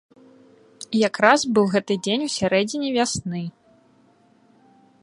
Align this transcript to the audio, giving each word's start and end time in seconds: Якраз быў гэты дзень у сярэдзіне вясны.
Якраз 1.07 1.39
быў 1.57 1.65
гэты 1.75 1.93
дзень 2.05 2.25
у 2.29 2.33
сярэдзіне 2.37 2.89
вясны. 2.97 3.45